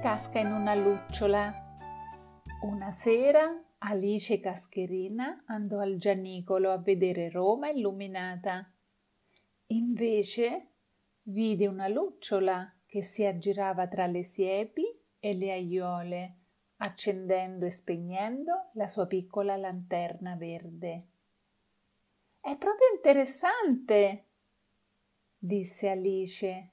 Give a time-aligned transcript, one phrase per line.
[0.00, 1.52] casca in una lucciola.
[2.62, 8.72] Una sera Alice Cascherina andò al Gianicolo a vedere Roma illuminata.
[9.66, 10.68] Invece
[11.22, 14.84] vide una lucciola che si aggirava tra le siepi
[15.18, 16.36] e le aiuole,
[16.76, 21.08] accendendo e spegnendo la sua piccola lanterna verde.
[22.38, 24.26] È proprio interessante,
[25.36, 26.70] disse Alice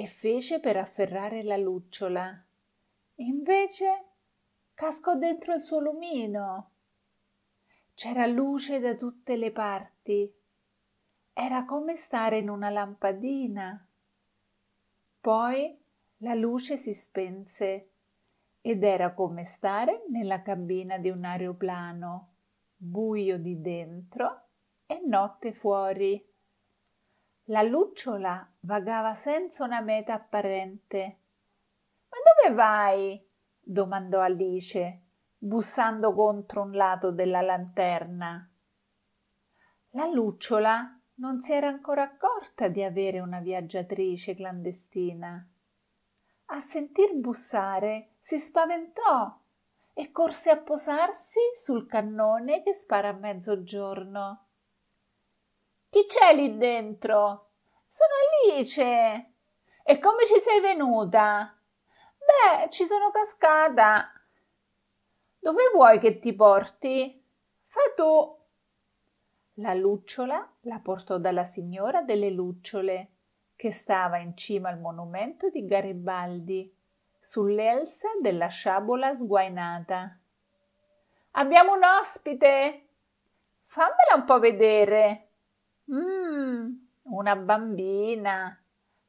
[0.00, 2.42] e fece per afferrare la lucciola.
[3.16, 4.04] Invece
[4.72, 6.70] cascò dentro il suo lumino.
[7.92, 10.34] C'era luce da tutte le parti.
[11.34, 13.86] Era come stare in una lampadina.
[15.20, 15.78] Poi
[16.16, 17.90] la luce si spense
[18.62, 22.28] ed era come stare nella cabina di un aeroplano,
[22.74, 24.44] buio di dentro
[24.86, 26.26] e notte fuori.
[27.50, 31.18] La lucciola vagava senza una meta apparente.
[32.08, 33.28] Ma dove vai?
[33.58, 35.00] domandò Alice,
[35.36, 38.48] bussando contro un lato della lanterna.
[39.90, 45.44] La lucciola non si era ancora accorta di avere una viaggiatrice clandestina.
[46.46, 49.36] A sentir bussare si spaventò
[49.92, 54.49] e corse a posarsi sul cannone che spara a mezzogiorno.
[55.90, 57.48] Chi c'è lì dentro?
[57.88, 58.12] Sono
[58.54, 59.32] Alice.
[59.82, 61.52] E come ci sei venuta?
[62.16, 64.08] Beh, ci sono cascata.
[65.36, 67.20] Dove vuoi che ti porti?
[67.66, 68.38] Fai tu.
[69.54, 73.08] La lucciola la portò dalla signora delle lucciole,
[73.56, 76.72] che stava in cima al monumento di Garibaldi,
[77.20, 80.16] sull'elsa della sciabola sguainata.
[81.32, 82.86] Abbiamo un ospite.
[83.64, 85.29] Fammela un po' vedere.
[85.90, 88.56] Mmm, una bambina.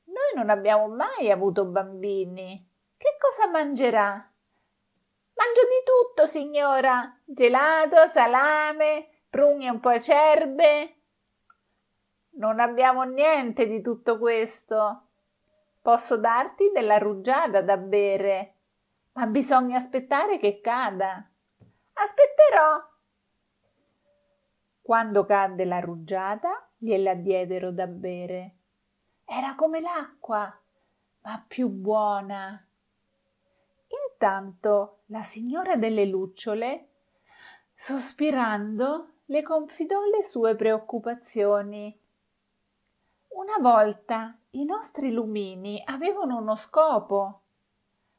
[0.06, 2.68] Noi non abbiamo mai avuto bambini.
[2.98, 4.14] Che cosa mangerà?
[5.34, 7.16] Mangio di tutto, signora.
[7.24, 10.96] Gelato, salame, pruni e un po' acerbe.
[12.32, 15.08] Non abbiamo niente di tutto questo.
[15.82, 18.56] Posso darti della rugiada da bere,
[19.14, 21.28] ma bisogna aspettare che cada.
[21.94, 22.90] Aspetterò.
[24.82, 28.56] Quando cadde la rugiada, gliela diedero da bere.
[29.24, 30.52] Era come l'acqua,
[31.22, 32.60] ma più buona.
[34.10, 36.88] Intanto la signora delle lucciole,
[37.76, 41.96] sospirando, le confidò le sue preoccupazioni.
[43.28, 47.42] Una volta i nostri lumini avevano uno scopo.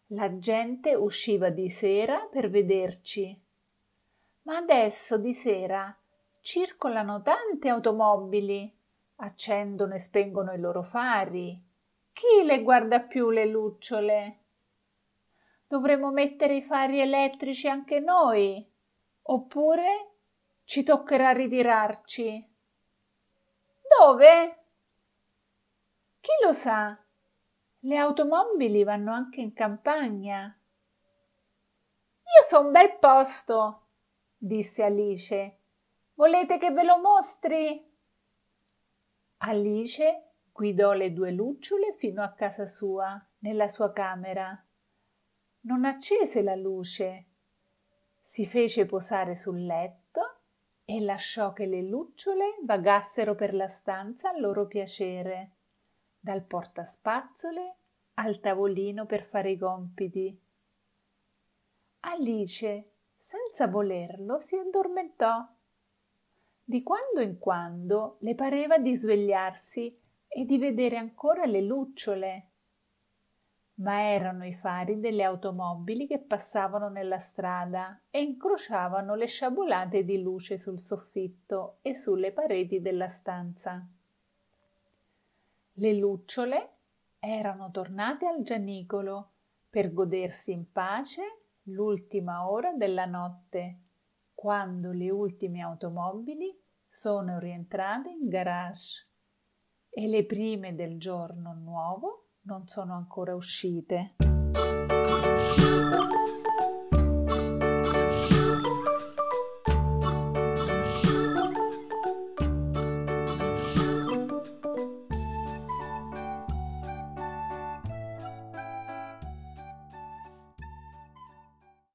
[0.08, 3.36] La gente usciva di sera per vederci.
[4.42, 5.96] Ma adesso di sera
[6.42, 8.70] circolano tante automobili,
[9.16, 11.58] accendono e spengono i loro fari.
[12.12, 14.38] Chi le guarda più le lucciole?
[15.66, 18.68] Dovremmo mettere i fari elettrici anche noi,
[19.22, 20.10] oppure
[20.64, 22.50] ci toccherà ritirarci.
[23.98, 24.64] Dove?
[26.20, 26.98] Chi lo sa?
[27.84, 30.58] Le automobili vanno anche in campagna.
[32.36, 33.86] Io so un bel posto,
[34.36, 35.60] disse Alice
[36.14, 37.90] Volete che ve lo mostri?
[39.38, 44.62] Alice guidò le due lucciole fino a casa sua, nella sua camera.
[45.60, 47.26] Non accese la luce,
[48.20, 50.38] si fece posare sul letto
[50.84, 55.50] e lasciò che le lucciole vagassero per la stanza a loro piacere,
[56.18, 57.76] dal portaspazzole
[58.14, 60.38] al tavolino per fare i compiti.
[62.00, 65.46] Alice, senza volerlo, si addormentò
[66.64, 72.46] di quando in quando le pareva di svegliarsi e di vedere ancora le lucciole,
[73.74, 80.22] ma erano i fari delle automobili che passavano nella strada e incrociavano le sciabolate di
[80.22, 83.84] luce sul soffitto e sulle pareti della stanza.
[85.74, 86.70] Le lucciole
[87.18, 89.30] erano tornate al gianicolo
[89.68, 91.22] per godersi in pace
[91.64, 93.76] l'ultima ora della notte
[94.34, 96.58] quando le ultime automobili
[96.88, 99.08] sono rientrate in garage
[99.88, 104.16] e le prime del giorno nuovo non sono ancora uscite.